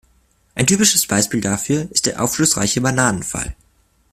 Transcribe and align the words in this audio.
Ein 0.55 0.65
typisches 0.65 1.05
Beispiel 1.05 1.41
dafür 1.41 1.85
ist 1.91 2.07
der 2.07 2.23
aufschlussreiche 2.23 2.81
Bananen-Fall. 2.81 3.55